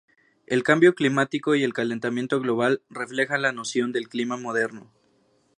[0.47, 4.89] El cambio climático y el calentamiento global refleja la noción del clima moderno.